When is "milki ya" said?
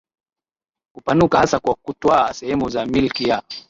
2.85-3.43